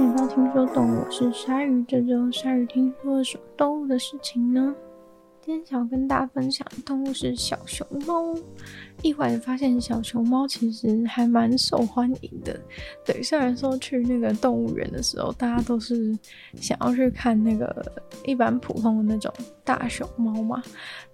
[0.00, 1.84] 来到听说动物，是鲨鱼。
[1.86, 4.74] 这周鲨鱼听说了什么动物的事情呢？
[5.50, 8.32] 今天想要跟大家分享的动物是小熊猫。
[9.02, 12.56] 意外发现，小熊猫其实还蛮受欢迎的。
[13.04, 16.16] 对，虽然说去那个动物园的时候，大家都是
[16.54, 17.84] 想要去看那个
[18.24, 19.32] 一般普通的那种
[19.64, 20.62] 大熊猫嘛，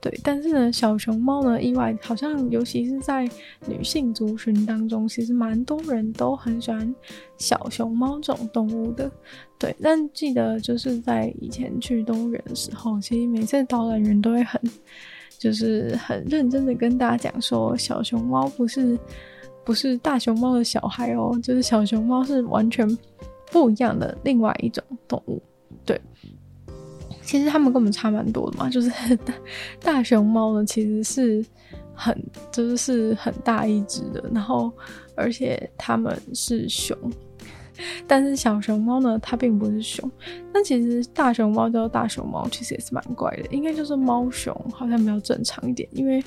[0.02, 3.27] 对，但是呢，小熊猫呢，意外好像尤其是在
[3.66, 6.95] 女性族群当中，其实蛮多人都很喜欢
[7.38, 9.10] 小熊猫这种动物的。
[9.59, 14.60] 对，但记得就是在以前去动物园的时候，其实每次导览员都会很。
[15.38, 18.98] 就是很认真的跟大家讲说，小熊猫不是
[19.66, 22.88] 不是大熊猫的小孩哦，就是小熊猫是完全
[23.52, 25.41] 不一样的另外一种动物。
[25.84, 26.01] 对，
[27.23, 29.34] 其实他们跟我们差蛮多的嘛，就是大
[29.82, 31.45] 大熊猫呢，其实是
[31.95, 32.18] 很
[32.51, 34.73] 就是是很大一只的，然后
[35.15, 36.96] 而且他们是熊。
[38.07, 40.10] 但是小熊猫呢，它并不是熊。
[40.52, 43.45] 那其实大熊猫叫大熊猫，其实也是蛮怪的。
[43.51, 45.88] 应该就是猫熊，好像比较正常一点。
[45.93, 46.23] 因为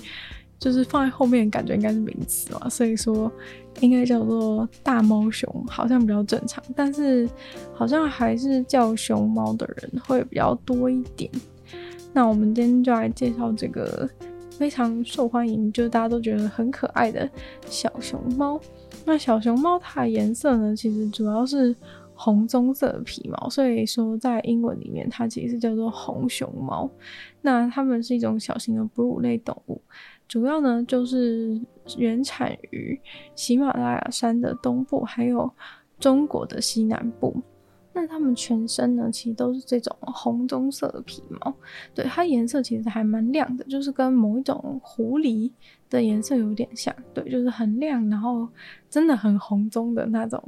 [0.59, 3.31] 就是放在后面，感觉应该是名词嘛，所以说
[3.79, 6.63] 应该叫做大猫熊，好像比较正常。
[6.75, 7.29] 但是
[7.73, 11.31] 好像还是叫熊猫的人会比较多一点。
[12.11, 14.09] 那我们今天就来介绍这个
[14.49, 17.29] 非常受欢迎，就是大家都觉得很可爱的
[17.67, 18.59] 小熊猫。
[19.05, 21.75] 那小熊猫它的颜色呢，其实主要是
[22.13, 26.89] 红棕色的皮毛，所以说在英文里面它其实叫做红熊猫。
[27.41, 29.81] 那它们是一种小型的哺乳类动物，
[30.27, 31.59] 主要呢就是
[31.97, 32.99] 原产于
[33.35, 35.49] 喜马拉雅山的东部，还有
[35.99, 37.41] 中国的西南部。
[37.91, 41.53] 那它们全身呢，其实都是这种红棕色的皮毛，
[41.95, 45.51] 对，它颜色其实还蛮亮的，就是跟某一种狐狸
[45.89, 48.47] 的颜色有点像，对，就是很亮，然后
[48.89, 50.41] 真的很红棕的那种，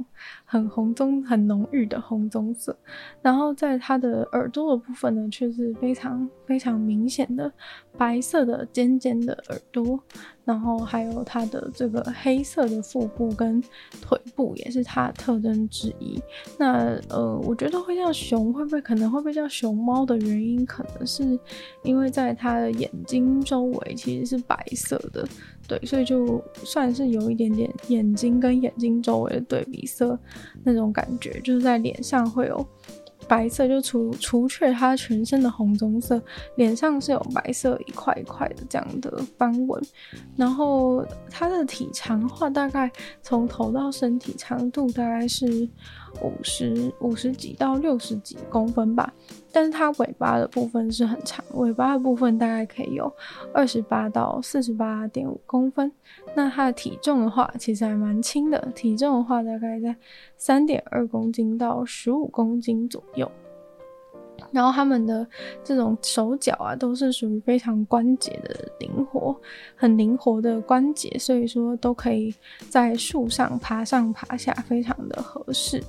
[0.44, 2.76] 很红棕、很浓郁的红棕色。
[3.20, 7.52] 然后在它的耳朵的部分呢，却是非常非常明显的
[7.98, 9.98] 白色的尖尖的耳朵，
[10.44, 13.60] 然后还有它的这个黑色的腹部跟
[14.00, 16.20] 腿部也是它的特征之一。
[16.56, 21.38] 那呃，我觉得会叫熊，会不会可能会不会叫熊猫的原因，可能是
[21.82, 25.26] 因为在它的眼睛周围其实是白色的。
[25.68, 30.18] 对，所以就算是有一点点眼睛跟眼睛周围的对比色
[30.64, 32.66] 那种感觉，就是在脸上会有
[33.28, 36.20] 白色，就除除却它全身的红棕色，
[36.56, 39.80] 脸上是有白色一块一块的这样的斑纹。
[40.36, 42.90] 然后它的体长的话，大概
[43.22, 45.46] 从头到身体长度大概是
[46.20, 49.10] 五十五十几到六十几公分吧。
[49.52, 53.12] 但是它尾巴的部分是很长，尾巴的部分大概可以有
[53.52, 55.92] 二十八到四十八点五公分。
[56.34, 59.94] 那它的体重的话，其实还蛮轻的，体重的话大概在
[60.36, 63.30] 三点二公斤到十五公斤左右。
[64.50, 65.26] 然后它们的
[65.62, 69.36] 这种手脚啊，都是属于非常关节的灵活，
[69.76, 72.34] 很灵活的关节，所以说都可以
[72.68, 75.82] 在树上爬上爬下，非常的合适。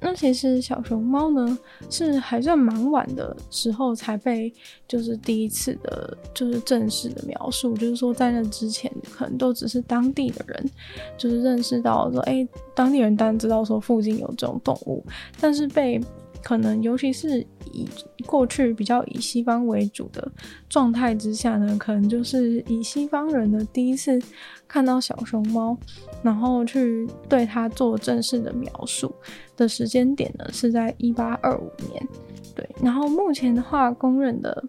[0.00, 4.52] 那其实小熊猫呢，是还算蛮晚的时候才被，
[4.86, 10.70] 就是第一次的，就是正式的描述，就是说在那之前，可能都只是当地的人，
[11.16, 15.04] 就是认识到说，哎、当地人当然知道说附近有这种动物，
[15.40, 16.00] 但是被。
[16.44, 17.40] 可能尤其是
[17.72, 17.88] 以
[18.26, 20.30] 过去比较以西方为主的
[20.68, 24.20] 状态之下呢，可能就是以西方人的第一次
[24.68, 25.76] 看到小熊猫，
[26.22, 29.12] 然后去对它做正式的描述
[29.56, 32.06] 的时间点呢，是在一八二五年。
[32.54, 34.62] 对，然后目前的话，公认的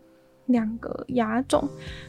[0.46, 1.68] 两个亚种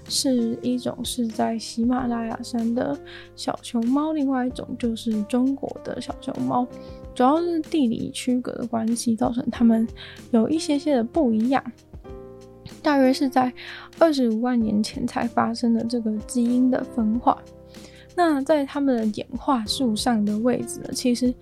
[0.08, 2.98] 是一种是在喜马拉雅山的
[3.34, 6.66] 小熊猫，另外一种就是中国的小熊猫。
[7.16, 9.88] 主要是地理区隔的关系，造成它们
[10.32, 11.64] 有一些些的不一样。
[12.82, 13.50] 大约是在
[13.98, 17.42] 二十五万年前才发生的这个基因的分化。
[18.14, 21.34] 那在他们的演化树上的位置呢，其实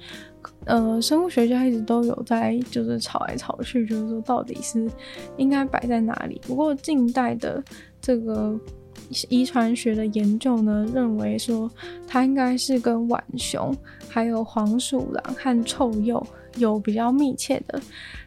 [0.65, 4.89] 呃，生物学家一直都有在就是吵来吵去，就是说到底是
[5.37, 6.41] 应该摆在哪里。
[6.47, 7.61] 不过近代的
[8.01, 8.57] 这个。
[9.29, 11.71] 遗传学的研究呢，认为说
[12.07, 13.77] 它应该是跟浣熊、
[14.09, 17.81] 还有黄鼠狼和臭鼬有比较密切的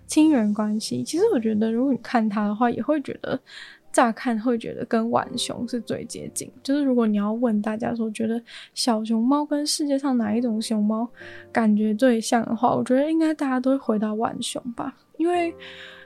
[0.05, 1.03] 亲缘关系。
[1.03, 3.39] 其实我觉得，如果你看它的话，也会觉得
[3.91, 6.49] 乍看会觉得跟浣熊是最接近。
[6.61, 8.41] 就是如果你要问大家说，觉得
[8.73, 11.09] 小熊猫跟世界上哪一种熊猫
[11.51, 14.95] 感觉最像的话，我觉得应该大家都会回答浣熊吧。
[15.17, 15.53] 因为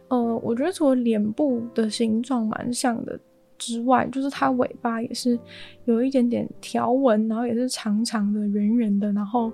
[0.07, 3.19] 呃，我觉得除了脸部的形状蛮像的。
[3.61, 5.37] 之外，就是它尾巴也是
[5.85, 9.51] 有一点点条纹，然后也是长长的、圆圆的，然后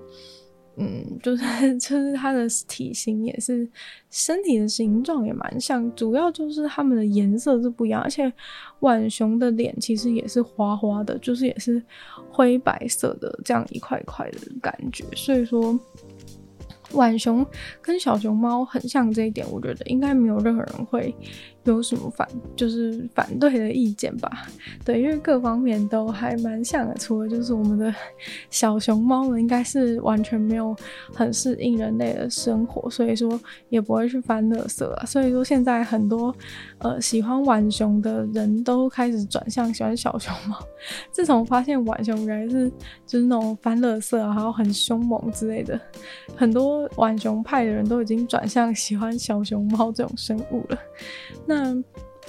[0.78, 1.44] 嗯，就是
[1.78, 3.68] 就是它的体型也是，
[4.08, 8.32] 身体的形状也蛮像，主要就是它们的颜色是不一样，而且
[8.80, 11.82] 浣熊的脸其实也是花花的，就是也是
[12.30, 15.78] 灰白色的这样一块块的感觉，所以说。
[16.90, 17.44] 浣熊
[17.82, 21.14] 跟小熊猫很像这一点，我觉得应该没有任何人会
[21.70, 24.46] 有什么反，就是反对的意见吧。
[24.84, 27.92] 对，因为各方面都还蛮像的，除了就是我们的
[28.50, 30.74] 小熊猫们，应该是完全没有
[31.14, 35.04] 很适应人类的生活，所以说也不会去翻垃圾啊。
[35.06, 36.34] 所以说现在很多
[36.78, 40.58] 呃喜欢浣熊的人都开始转向喜欢小熊猫。
[41.10, 42.70] 自从发现浣熊原来是
[43.06, 45.80] 就是那种翻垃圾啊，还有很凶猛之类的，
[46.36, 50.78] 很多浣熊派的人都已经转向喜欢小熊猫这种生物了。
[51.46, 51.57] 那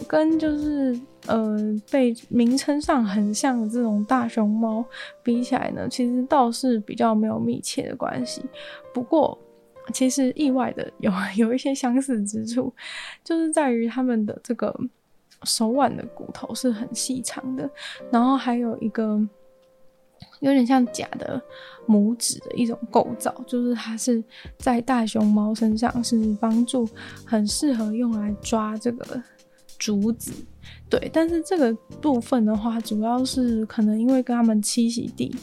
[0.08, 0.98] 跟就是
[1.28, 1.58] 呃
[1.92, 4.84] 被名称上很像的这种大熊猫
[5.22, 8.42] 比起来呢，其实倒是比较没有密切的关系。
[8.94, 9.38] 不过，
[9.94, 12.74] 其实意外的有有一些相似之处，
[13.24, 14.74] 就是在于它们的这个
[15.44, 17.70] 手腕的骨头是很细长的，
[18.12, 19.20] 然后还有一个
[20.40, 21.42] 有点像假的
[21.88, 24.24] 拇指的一种构造，就是它是
[24.58, 26.88] 在大熊猫身上是帮助
[27.26, 29.22] 很适合用来抓这个
[29.78, 30.32] 竹子，
[30.90, 31.10] 对。
[31.12, 35.36] 但是这个部分的话，主要是可能因为跟它们栖息地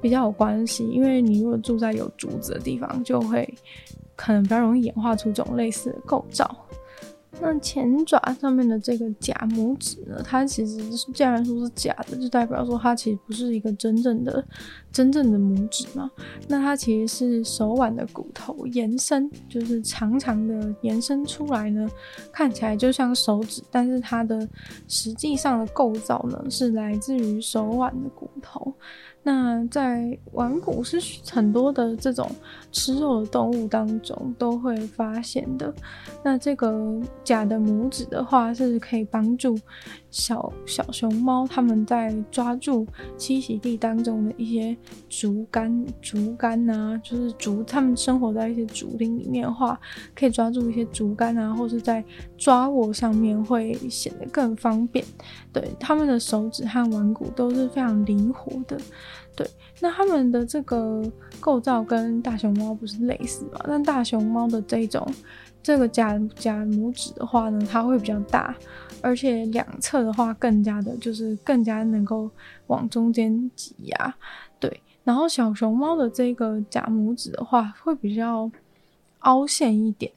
[0.00, 3.52] 比较有关系，因为你如果住在有竹子的地方，就会
[4.14, 6.56] 可能比较容易演化出这种类似的构造。
[7.40, 14.44] 那前爪上面的这个假拇指呢，它其实是既然说是假的，就代表说它其实不是一个真正的
[14.90, 16.10] 真正的拇指嘛。
[16.48, 21.88] 那它其实是手腕的骨头延伸，就是长长的延伸出来呢，
[22.32, 24.48] 看起来就像手指，但是它的
[24.88, 28.72] 实际上的构造呢，是来自于手腕的骨头。
[29.22, 32.30] 那在腕骨是很多的这种
[32.70, 35.74] 吃肉的动物当中都会发现的。
[36.22, 39.58] 那这个假的拇指的话，是可以帮助
[40.12, 42.86] 小小熊猫它们在抓住
[43.18, 44.76] 栖息地当中的一些
[45.08, 49.78] 竹竿、竹竿啊，就是竹，它们生活在一些竹林里面的话，
[50.14, 52.02] 可以抓住一些竹竿啊，或是在
[52.38, 55.04] 抓握上面会显得更方便。
[55.52, 58.78] 对，它们的手指和腕骨都是非常灵活的。
[59.34, 59.46] 对，
[59.80, 61.02] 那它们的这个
[61.40, 63.60] 构造跟大熊猫不是类似嘛？
[63.64, 65.06] 但大熊猫的这种
[65.66, 68.54] 这个假假拇指的话呢，它会比较大，
[69.02, 72.30] 而且两侧的话更加的，就是更加能够
[72.68, 74.14] 往中间挤压。
[74.60, 78.48] 对，然后小熊猫的这个假拇指的话会比较
[79.18, 80.12] 凹陷一点。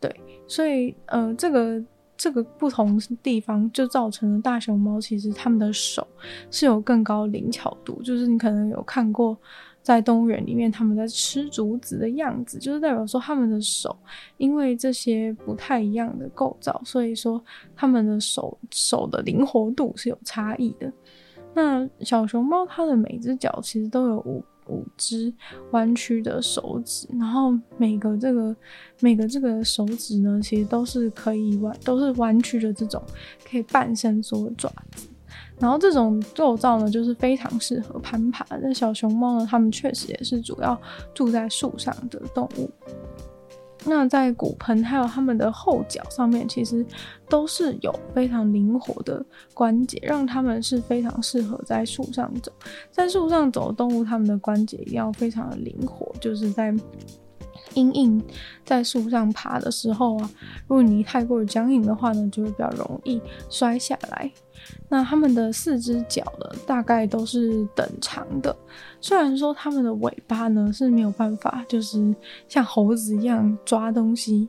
[0.00, 1.80] 对，所以呃，这个。
[2.20, 6.04] 这个不同地方就造成了大熊猫其实它们的手
[6.50, 9.38] 是有更高灵巧度，就是你可能有看过
[9.88, 13.98] 在动物园里面他们在吃竹子的样子，就是代表说他们的手
[14.36, 17.42] 因为这些不太一样的构造，所以说
[17.74, 20.92] 他们的手手的灵活度是有差异的。
[21.54, 24.44] 那小熊猫它的每只脚其实都有五。
[24.70, 25.32] 五只
[25.70, 28.54] 弯曲的手指，然后每个这个
[29.00, 33.02] 每个这个手指呢，其实都是可以弯，都是弯曲的这种
[33.50, 35.08] 可以半伸缩的爪子。
[35.60, 38.46] 然后这种构造呢，就是非常适合攀爬。
[38.62, 40.80] 那小熊猫呢，它们确实也是主要
[41.12, 42.70] 住在树上的动物。
[43.84, 46.84] 那在骨盆还有它们的后脚上面，其实
[47.28, 52.52] 都是有非常灵活的关节，让它们是非常适合在树上走。
[52.90, 56.74] 在树上走的动物，它们的关节一定要非常的灵活，就是在。
[57.74, 58.22] 因应
[58.64, 60.30] 在树上爬的时候啊，
[60.66, 64.30] 如果你太过于僵硬的话呢，就会比较容易摔下来。
[64.88, 68.54] 那它们的四只脚呢，大概都是等长的。
[69.00, 72.14] 虽然说它们的尾巴呢是没有办法，就是
[72.48, 74.48] 像猴子一样抓东西，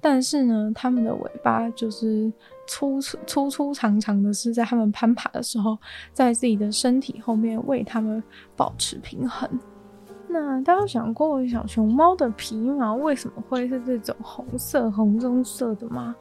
[0.00, 2.32] 但是呢，它们的尾巴就是
[2.66, 5.76] 粗粗粗粗长长的，是在它们攀爬的时候，
[6.12, 8.22] 在自己的身体后面为它们
[8.56, 9.50] 保持平衡。
[10.32, 16.14] 那大家想过小熊猫的皮毛为什么会是这种红色、红棕色的吗？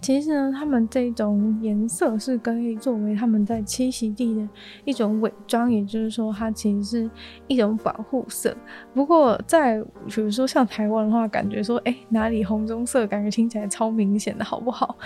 [0.00, 4.48] 其实呢，它们这种颜色是可以作为它们在栖息地的
[4.84, 7.10] 一种伪装，也就是说，它其实是
[7.46, 8.54] 一种保护色。
[8.92, 14.96] 不过，在比如说像台湾的话，感觉说，哎、哪里红棕色，感觉听起来超明显的，好不好？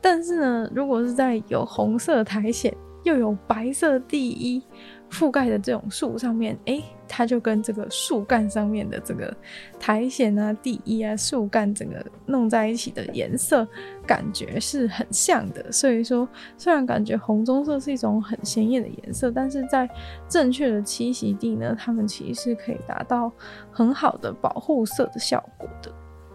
[0.00, 2.72] 但是呢，如果是在有红色苔藓
[3.02, 4.62] 又有白色地衣。
[5.10, 9.34] 覆盖的这种树上面，诶，它就跟这个树干上面的这个
[9.80, 13.66] 苔藓啊、地衣啊、树干整个弄在一起的颜色，
[14.06, 15.72] 感觉是很像的。
[15.72, 19.88] 所以说，虽然感觉红棕色是一种很鲜艳的颜色，但是在
[20.28, 23.32] 正确的栖息地呢，它们其实是可以达到
[23.70, 25.90] 很好的保护色的效果的。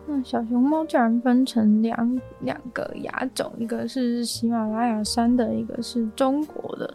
[0.06, 6.94] 那小熊猫居然分成两两个亚种，一个是喜马拉雅山的，一个是中国的。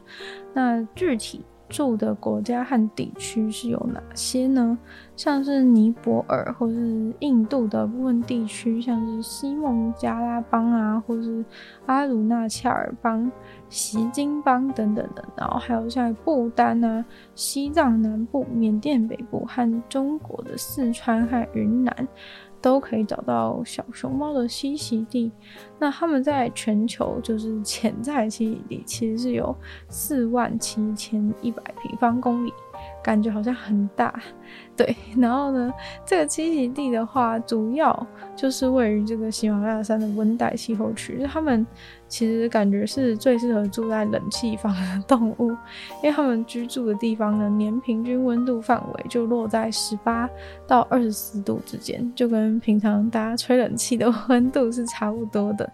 [0.52, 4.78] 那具体住的国家和地区是有哪些呢？
[5.16, 11.44] 像是尼泊尔或是印度的部分地区，像是西孟加拉邦啊，或是
[11.86, 13.30] 阿鲁纳恰尔邦、
[13.68, 15.24] 锡金邦等等的。
[15.36, 22.08] 然后还有像不丹啊、西藏南部、缅甸北部和中国的四川和云南。
[22.68, 25.32] 都可以找到小熊猫的栖息地。
[25.78, 29.56] 那它们在全球就是潜在栖息地，其实是有
[29.88, 32.52] 四万七千一百平方公里。
[33.02, 34.12] 感觉好像很大，
[34.76, 34.94] 对。
[35.16, 35.72] 然后呢，
[36.04, 41.26] 这个栖息地的话，主要就是位于这个喜马拉雅山的温带气候区。
[41.30, 41.66] 他们
[42.06, 45.50] 其实感觉是最适合住在冷气房的动物，
[46.02, 50.28] 因为他们居住的地方呢，年平均温度范围就落在十八
[50.66, 55.70] 到二十四度之间，就跟平常大家吹冷气的 温度是差不多的。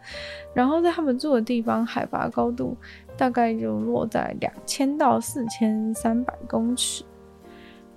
[0.53, 2.77] 然后在他们住的地方，海拔高度
[3.17, 7.05] 大概就落在两千到四千三百公尺。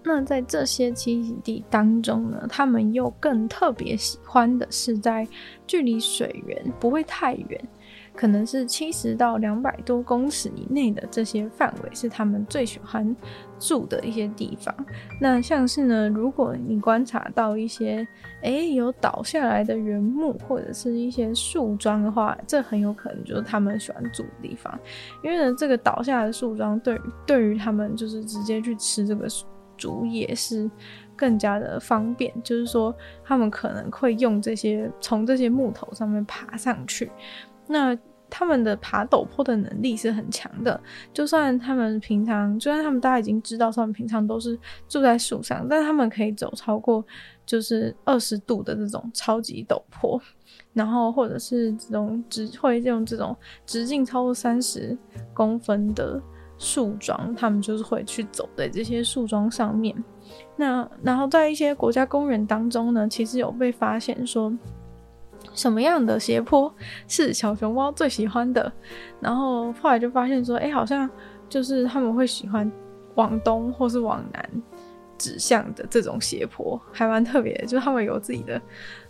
[0.08, 5.28] 那在这些栖息地当中呢，他们又更特别喜欢的是在
[5.68, 7.68] 距离水源不会太远，
[8.16, 13.14] 可能是七十到两百多公尺以内的这些范围，是他们最喜欢
[13.60, 14.74] 住的一些地方。
[15.20, 18.08] 那像是呢，如果你观察到一些
[18.44, 24.80] 诶有倒下来的原木或者是一些树桩的话，这很有可能就是他们喜欢住的地方，
[25.22, 29.28] 因为呢，这个倒下来的树桩对对于他们就是直接去吃这个。
[29.78, 30.70] 竹也是
[31.16, 32.94] 更加的方便，就是说
[33.24, 37.12] 他们可能会用这些从这些木头上面爬上去。
[37.68, 37.98] 那
[38.30, 40.80] 他们的爬陡坡的能力是很强的，
[41.14, 47.04] 就算他们平常，就算他们大家已经知道，他们平常都是住在树上，但他们可以走超过
[47.46, 50.22] 就是二十度的这种超级陡坡，
[50.74, 54.98] 然后或者是这种直会用这种直径超过三十
[55.34, 56.22] 公分的。
[56.58, 59.96] 树桩，他们就是会去走在这些树桩上面。
[60.56, 64.52] 那然后在一些国家公园当中呢，其实有被发现说，
[65.54, 66.74] 什么样的斜坡
[67.08, 68.72] 是小熊猫最喜欢的。
[69.20, 71.10] 然后后来就发现说，哎，好像
[71.48, 72.70] 就是他们会喜欢
[73.16, 74.64] 往东或是往南
[75.18, 77.66] 指向的这种斜坡，还蛮特别的。
[77.66, 78.60] 就是他们有自己的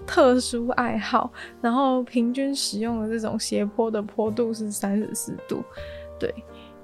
[0.05, 1.31] 特殊爱好。
[1.61, 5.63] 然后平均使用的这种斜坡的坡度是三十四度，
[6.19, 6.33] 对。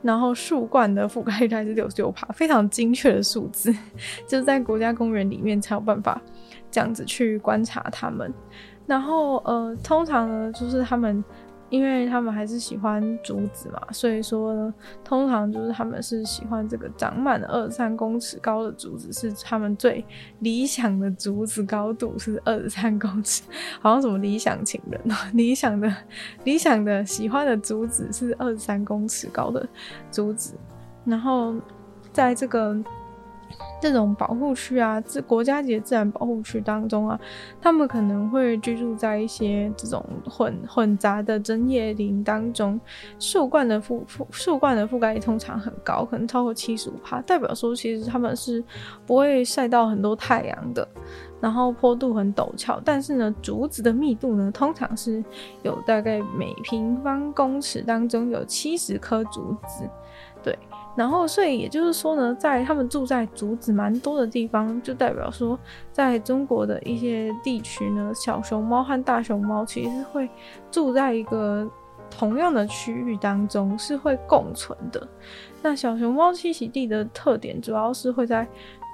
[0.03, 3.74] 然后树冠的覆盖率还是六十六帕，非常精确的数字，
[4.27, 6.22] 就是在国家公园里面才有办法
[6.69, 8.31] 这样子去观察它们。
[8.86, 11.24] 然后呃，通常呢，就是它们。
[11.74, 14.72] 因为他们还是喜欢竹子嘛，所以说呢，
[15.03, 20.06] 通常就是他们是喜欢这个长满了二三公尺高的竹子，是他们最
[20.42, 23.42] 理想的竹子高度是二十三公尺，
[23.82, 25.92] 好像什么理想情人哦，理想的
[26.44, 29.68] 理想的喜欢的竹子是二十三公尺高的
[30.12, 30.53] 竹子，
[31.03, 31.56] 然后
[32.12, 32.77] 在这个。
[33.81, 37.19] 这种保护区啊，自国家级自然保护区当中啊，
[37.62, 42.79] 他们可能会居住在一些这种混混杂的针叶林当中，
[43.19, 48.63] 树冠的覆覆树冠的覆盖通常很高，可能超过七十五趴，代表说其实他们是
[49.05, 50.88] 不会晒到很多太阳的，
[51.41, 55.22] 然后坡度很陡峭，但是呢，竹子的密度呢，通常是
[55.62, 59.89] 有大概每平方公尺当中有七十颗竹子，
[60.95, 65.57] 然后，所以也就是说呢，在他们住在竹子蛮多的地方，就代表说，
[65.91, 70.29] 在中国的一些地区呢，小熊猫和大熊猫其实会
[70.69, 71.67] 住在一个
[72.12, 75.07] 同样的区域当中，是会共存的。
[75.63, 78.47] 那小熊猫栖息地的特点，主要是会在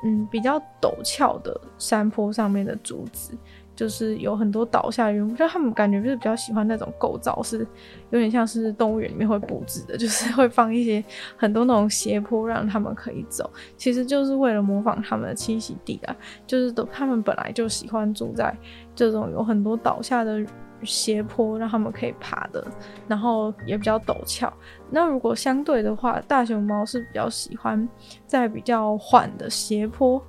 [0.06, 3.38] 嗯比较陡峭的山坡上面的竹子。
[3.80, 7.66] 就是有很多倒下的原因，就他们感觉就是比较喜欢那种构造，是
[8.10, 11.02] 有点像是动物园里面会布置的，就是会放一些
[11.38, 16.14] 很多那种斜坡让他们可以走，其实就是为了模仿他们的栖息地啊，
[16.46, 18.54] 就是都他们本来就喜欢住在
[18.94, 20.46] 这种有很多倒下的
[20.84, 22.68] 斜坡让他们可以爬的，
[23.08, 24.52] 然后也比较陡峭。
[24.90, 27.88] 那如果相对的话，大熊猫是比较喜欢
[28.28, 30.22] 在比较缓的斜坡。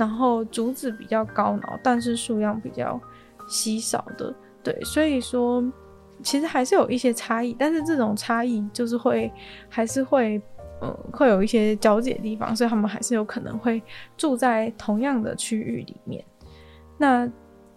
[0.00, 2.98] 然后竹子比较高，然后但是数量比较
[3.46, 5.62] 稀少的，对，所以说
[6.22, 9.30] 其实还是有一些差异，但是这种差异就是会
[9.68, 10.40] 还是会
[10.80, 13.82] 嗯，会有一些交界的地方，所以他们还是有可能会
[14.16, 16.24] 住在同样的区域里面。
[16.96, 17.30] 那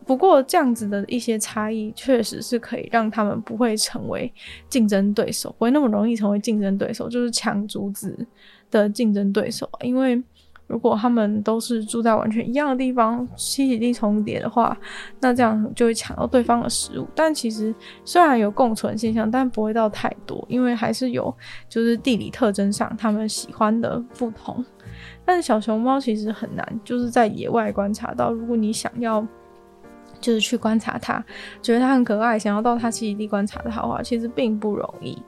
[0.06, 4.34] 不过这样子的一些差异，确实是可以让他们不会成为
[4.70, 8.26] 竞争对手，不会那么容易成为竞争对手，就是抢竹子
[8.72, 10.24] 的竞争对手，因为。
[10.68, 14.76] 如果他们都是住在完全一样的地方，栖息地重叠的话，
[15.20, 17.08] 那这样就会抢到对方的食物。
[17.14, 21.34] 但其实虽然有共存现象，但不会到太多，因为还是有
[21.70, 24.64] 就是地理特征上他们喜欢的不同。
[25.26, 28.32] 但是小熊猫其实很难，就是在野外观察到。
[28.32, 29.26] 如果你想要。
[30.24, 31.22] 就是去观察它，
[31.62, 35.22] 觉得它很可爱，想要到它栖息地观察它的话，其实并不容易。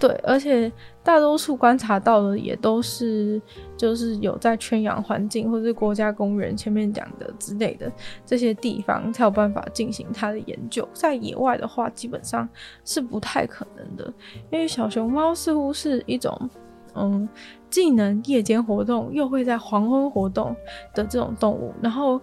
[0.00, 3.40] 对，而且大多数观察到的也都是，
[3.76, 7.92] 就是有在圈养环境或是国家公园前面讲的之类的
[8.24, 10.88] 这些地方才有办法进行它的研究。
[10.94, 12.48] 在野外的话，基本上
[12.84, 14.10] 是不太可能的，
[14.50, 16.48] 因为小熊猫似乎是一种。
[16.94, 17.28] 嗯，
[17.70, 20.54] 既能夜间活动，又会在黄昏活动
[20.94, 22.20] 的这种动物，然后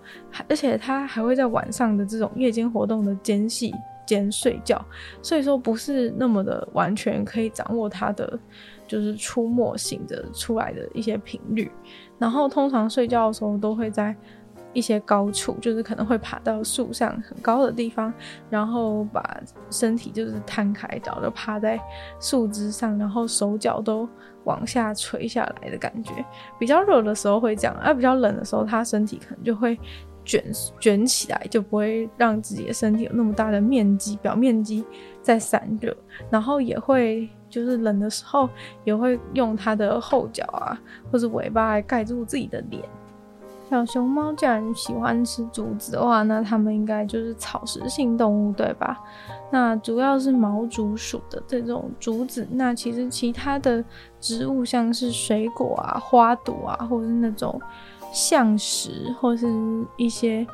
[0.50, 3.74] 而且它还会在晚上的这种夜间活动的间隙
[4.06, 4.84] 间睡觉，
[5.22, 8.40] 所以说不是那么的完全可以掌握它的
[8.88, 11.72] 就是出没醒着出来的一些频率，
[12.18, 14.16] 然后通常睡觉的时候都会在。
[14.76, 18.14] 一些高处，就是可能会爬到树上很高的地方，
[18.50, 19.42] 然后把
[19.72, 21.80] 身体就是摊开，脚就趴在
[22.20, 24.08] 树枝上，然后手脚都
[24.44, 26.14] 往下垂下来的感觉。
[26.60, 29.80] 比较热的时候会这样，啊、比较冷的时候，它身体可能就会
[30.24, 30.44] 卷
[30.80, 34.86] 卷起来，就不会让自己的身体有那么大的面积表面积
[35.22, 35.96] 在散热，
[36.30, 38.50] 然后也会就是冷的时候
[38.84, 40.78] 也会用它的后脚啊
[41.10, 42.84] 或者尾巴来盖住自己的脸。
[43.68, 49.02] 小熊猫既然喜欢吃竹子的话，那它们应该就是草食性动物，对吧？
[49.52, 52.48] 那主要是毛竹属的这种竹子。
[52.52, 53.84] 那其实其他的
[54.20, 57.60] 植物，像是水果啊、花朵啊，或者是那种
[58.14, 59.48] 橡实，或是
[59.98, 60.46] 一些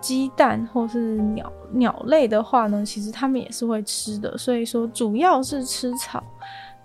[0.00, 4.36] 鸡蛋，或是鸟鸟类的话呢，其实它们也是会吃的。
[4.36, 6.22] 所以说，主要是吃草，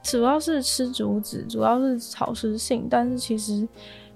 [0.04, 3.68] 主要是吃竹子，主要是草食性，但是其实。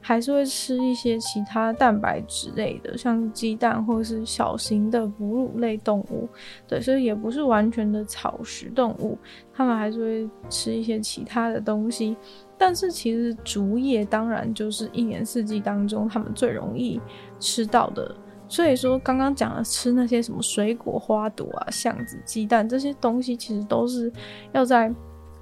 [0.07, 6.29] 还是会吃一些其他蛋白质类的，像鸡蛋或者是小型的哺乳类动物，
[6.65, 9.17] 对，所以也不是完全的草食动物，
[9.53, 12.15] 它们还是会吃一些其他的东西。
[12.57, 17.01] 但是其实竹叶当然就是一年四季当中它们最容易
[17.37, 18.15] 吃到的，
[18.47, 24.09] 所以说刚刚讲的吃那些什么水果、花朵啊、橡子、鸡蛋这些东西，其实都是
[24.53, 24.89] 要在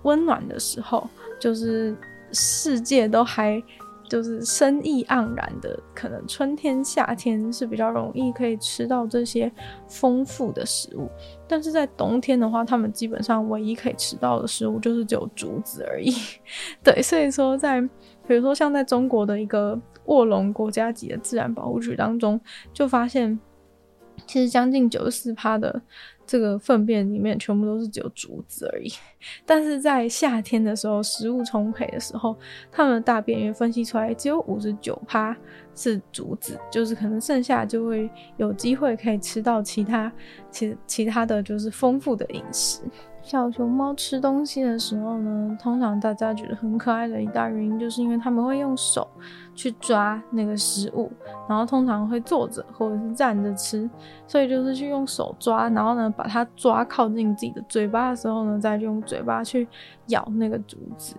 [0.01, 1.07] 温暖的时候，
[1.39, 1.95] 就是
[2.31, 3.61] 世界都还。
[4.09, 9.51] 就是生意盎然的，可能春天、夏天是比较容易可以吃到这些
[9.87, 11.09] 丰富的食物，
[11.47, 16.13] 但是在冬天的话，他们基本上唯一可以吃到的食物就是只有竹子而已。
[16.83, 17.81] 对，所以说在
[18.27, 22.39] 比如说像在中国的一个卧龙国家级的自然保护区当中，
[22.73, 23.39] 就发现
[24.27, 25.81] 其实将近九十四趴的。
[26.25, 28.91] 这个粪便里面全部都是只有竹子而已，
[29.45, 32.35] 但是在夏天的时候，食物充沛的时候，
[32.71, 35.35] 它们的大便也分析出来只有五十九趴
[35.75, 40.11] 是竹子，就是可能剩下就会有机会可以吃到其他
[40.49, 42.81] 其其他的就是丰富的饮食。
[43.21, 49.07] 小熊猫吃东西的时候呢，通常大家觉得很可爱的一大原因，就是因为他们会用手
[49.55, 51.11] 去抓那个食物，
[51.49, 53.89] 然后通常会坐着或者是站着吃，
[54.27, 59.67] 所以就是去用手抓，然后呢把它抓靠近自己的嘴巴的时候呢，再用嘴巴去
[60.07, 61.15] 咬那个竹子。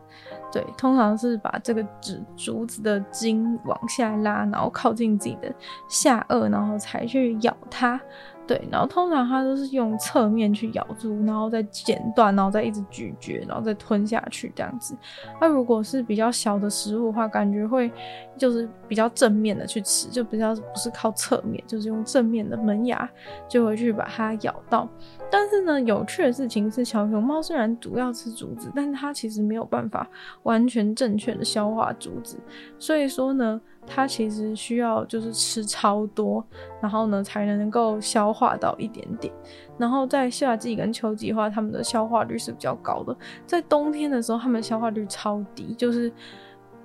[0.52, 5.52] 对，通常是把这个竹竹子的茎往下拉，然后靠近自己的
[5.88, 8.00] 下颚，然后才去咬它。
[8.46, 14.96] 对，然后通常它都是用侧面去咬住，然后再剪断，然后再一直咀嚼，然后再吞下去这样子。
[15.40, 17.90] 那如果是比较小的食物的话，感觉会
[18.36, 23.08] 就是比较正面的去吃，就比较不是靠侧面，就是用正面的门牙
[23.48, 24.88] 就会去把它咬到。
[25.30, 30.08] 但是呢，有趣的事情是，小熊猫虽然主要吃竹子，但是它其实没有办法
[30.44, 32.38] 完全正确的消化竹子，
[32.78, 33.60] 所以说呢。
[33.88, 36.44] 它其实需要就是吃超多，
[36.82, 39.32] 然后呢才能够消化到一点点。
[39.78, 43.16] 然后在夏季跟秋季的话，它们的消化率是比较高的。
[43.46, 46.12] 在冬天的时候，它们消化率超低，就是。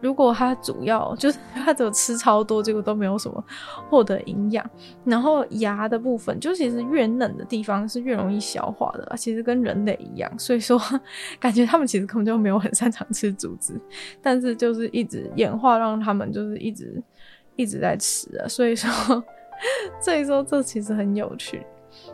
[0.02, 3.44] 如果它主要 就是它只有吃超多，结果都没有什么
[3.90, 4.68] 获得营养。
[5.06, 10.32] 然后牙的部分，就其实越嫩的地方是越容易消化的，其实跟人类一样。
[10.38, 10.80] 所以说，
[11.40, 13.80] 感觉他们其实根本就没有很擅长吃竹子，
[14.22, 17.02] 但是就是一直演化让他们就是一直
[17.56, 18.48] 一直在吃啊。
[18.48, 19.24] 所以说，
[20.02, 21.66] 所以说这其实很有趣。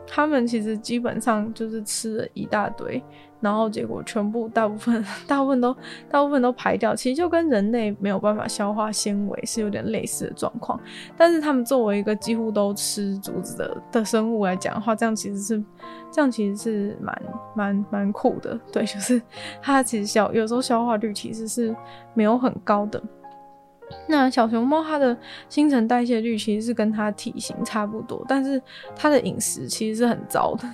[0.08, 3.02] 他们其实基本上就是吃了一大堆。
[3.40, 5.76] 然后结果全部大部分 大部分都
[6.10, 10.80] 大部分都排掉，其实就跟人类没有办法消化纤维是有点类似的状况。
[11.16, 15.64] 但是他们作为一个几乎都吃竹子的的生物来讲的话，这样其实是
[16.12, 17.22] 这样其实是蛮
[17.56, 18.60] 蛮蛮酷的。
[18.72, 19.22] 对，就是
[19.62, 21.76] 它其实消有时候消化率其实是
[22.14, 23.02] 没有很高的。
[24.06, 25.16] 那小熊猫它的
[25.48, 28.62] 新陈代谢率其实是跟它体型差不多，但是
[28.96, 30.68] 它的饮食其实是很糟的。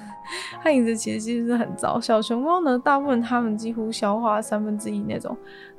[0.61, 1.99] 它饮食其实其实是很糟。
[1.99, 5.35] 小熊猫呢，大部分它们几乎消化三分之一那种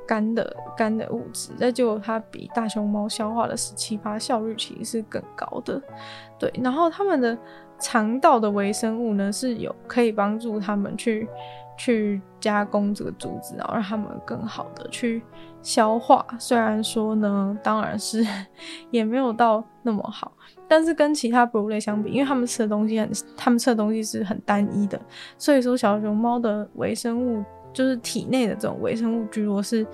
[0.06, 5.80] 干的干的物质，那就它比大熊猫消化的十七八效率其实是更高的。
[6.38, 7.36] 对，然后它们的
[7.78, 11.28] 肠道的微生物呢，是有可以帮助它们去
[11.76, 15.22] 去加工这个竹子，然后让它们更好的去
[15.62, 16.24] 消化。
[16.38, 18.24] 虽然说呢，当然是
[18.90, 20.32] 也没有到那么好。
[20.76, 25.00] 但是跟其他哺乳类相比，因为他们吃的东西很，他们吃的东西是很单一的，
[25.38, 29.86] 所以说小熊猫的微生物就是体内的这种微生物居多是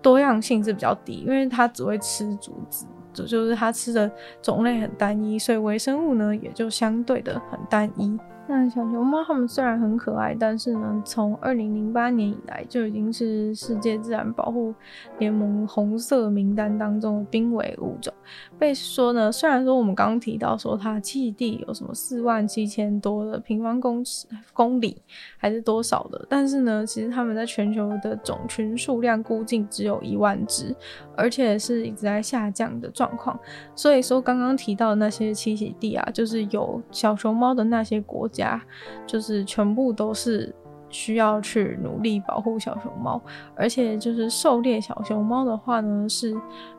[0.00, 4.08] 多样性是比较低，因为它只会吃竹子，就就是它吃的
[4.40, 8.16] 种类很单一，所以微生物呢也就相对的很单一。
[8.48, 14.74] 那小熊猫它们虽然很可爱，但是呢，从二零零八年以来就已经是世界自然保护
[15.18, 18.12] 联盟红色名单当中的濒危物种。
[18.58, 25.00] 被说呢，虽然说我们刚刚提到说它栖息地有什么四万七千多的平方公尺公里，
[25.38, 30.74] 还是多少的，但是呢，其实它们在全球的种群数量估计只有一万只，
[31.16, 33.38] 而且是一直在下降的状况。
[33.74, 38.60] 所以说刚刚提到的那些栖息地啊，就是有小熊猫的那些国家
[39.06, 40.52] 就是全部都是
[40.88, 43.22] 需要去努力保护小熊猫，
[43.54, 46.34] 而且就是狩猎小熊猫的话呢，是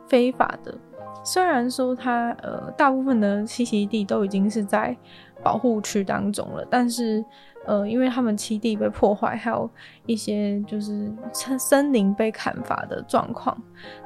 [0.08, 0.76] 非法的。
[1.24, 4.98] 虽然说它呃大部分的栖息地都已经是在
[5.42, 7.24] 保护区当中了，但是。
[7.66, 9.70] 呃，因为他们栖地被破坏，还有
[10.06, 11.10] 一些就是
[11.58, 13.58] 森林被砍伐的状况，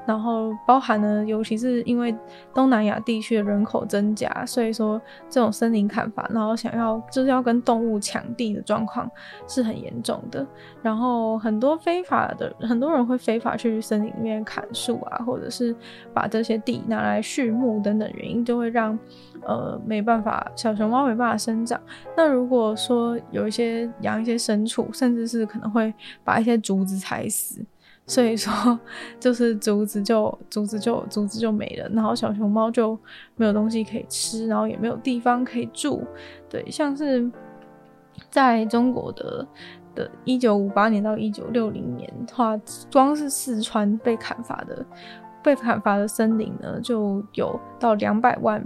[0.08, 2.16] 然后包含呢，尤其是因为
[2.54, 9.12] 东南亚地区的人口增加，所以说这种森林砍伐，然后想要就是要跟动物抢地的状况
[9.48, 10.48] 是很严重的。
[10.82, 15.76] 然后很多非法的很多人会非法去森林里面砍树啊，或者是
[16.14, 18.98] 把这些地拿来畜牧等等原因，就会让
[19.44, 21.78] 呃没办法小熊猫没办法生长。
[22.16, 25.94] 那如果说有一些养一些牲畜，甚至是可能会
[26.24, 27.62] 把一些竹子踩死，
[28.10, 28.80] 所以说
[29.20, 32.98] 就是竹子就竹子就竹子就没了，然后小熊猫就
[33.36, 36.02] 没有东西可以吃，然后也没有地方可以住。
[36.50, 37.30] 对，像是
[38.32, 39.46] 在中国的
[39.94, 42.58] 的一九五八年到一九六零年的话，
[42.92, 44.86] 光是四川被砍伐的
[45.44, 48.64] 被砍伐的森林呢，就有到两百万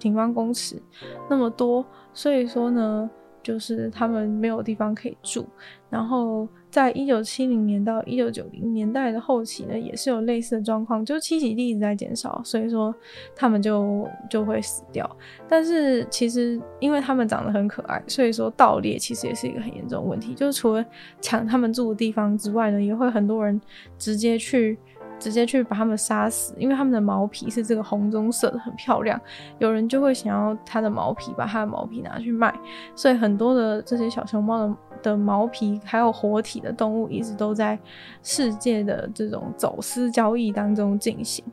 [0.00, 0.82] 平方公尺
[1.30, 3.08] 那么多，所以说呢。
[3.44, 5.46] 就是他们没有地方可以住，
[5.90, 12.92] 然后在一九七零年到一九九零年代的后期呢，也是有类似的状况，就是栖息地一直在减少，所以说
[13.36, 15.08] 他们就就会死掉。
[15.46, 20.84] 但是其实因为他们长得很可爱，所以说盗猎其实也是一个很严重的问题，就是除了
[21.20, 23.60] 抢他们住的地方之外呢，也会很多人
[23.98, 24.78] 直接去。
[25.18, 29.20] 直接去把它们杀死，因为它们的毛皮是这个红棕色的，很漂亮。
[29.58, 32.54] 有人就会想要它的毛皮，把它的毛皮拿去卖，
[32.94, 37.78] 所以很多的这些小熊猫的的毛皮，还有活体的动物，一直都在
[38.22, 41.44] 世界的这种走私交易当中进行。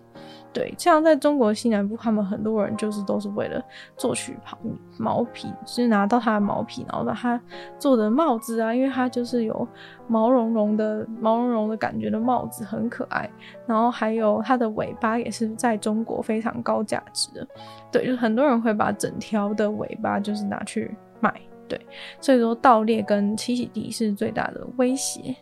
[0.54, 3.64] 对，像在中国西南部，他们很多人就是都是为了
[3.96, 4.58] 作取毛
[4.98, 7.42] 毛皮，就是拿到它的毛皮，然后把它
[7.80, 9.66] 做的帽子啊，因为它就是有
[10.08, 13.30] 毛茸茸的毛茸茸的感觉的帽子，很可爱。
[13.66, 17.48] 然后还有它的尾巴也是在中国非常高价值的。
[17.90, 21.34] 对，就很多人会把整条的尾巴就是拿去卖。
[21.70, 21.80] 对，
[22.20, 25.34] 所以说盗猎跟栖息地是最大的威胁。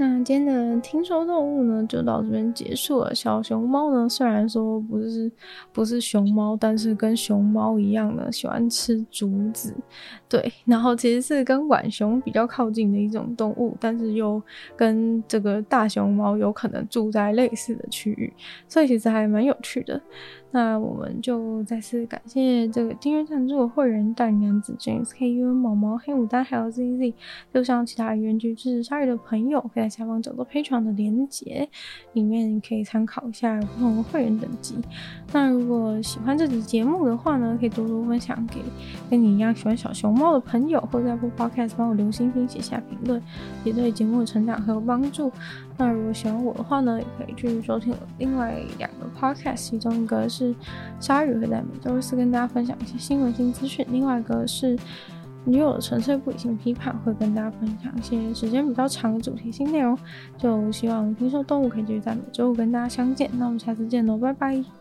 [0.00, 3.14] 那今天的听说动物呢，就到这边结束了。
[3.14, 5.30] 小熊猫呢，虽然说不是
[5.74, 9.74] 不是熊猫，但是跟熊猫一样呢，喜欢吃竹子。
[10.26, 14.42] 对，然后其实是跟浣熊比较靠近的一种动物，但是又
[14.74, 18.32] 跟这个大熊猫有可能住在类似的区域，
[18.66, 20.00] 所以其实还蛮有趣的。
[20.52, 27.14] 那我们就再次感谢这个订阅赞助的会员大男子 James K U 毛毛黑牡丹还有 Z Z，
[27.54, 31.68] 就像其他原剧支持鲨鱼的朋友，可以在下方找到 Patreon 的连结，
[32.14, 34.76] 里面可以参考一下不同的会员等级。
[35.32, 38.60] 那如果喜欢这集节目的话呢，可以多多分享给
[39.08, 43.22] 跟你一样喜欢小熊猫的朋友，或在 Apple Podcast 帮我留星星、写下评论，
[43.64, 45.30] 也对节目的成长很有帮助。
[45.80, 50.54] 那如果喜欢我的话呢，也可以继续收听我另外两个 Podcast，其中一个是。
[51.00, 54.78] 鲨鱼会在每周四跟大家分享一些新闻新资讯，另外一个是
[55.46, 59.96] 女友的纯粹不理性批判，会跟大家分享一些时间比较长的主题性内容。
[60.36, 64.79] 就希望听说动物可以继续在每周五跟大家相见，那我们下次见喽，拜拜。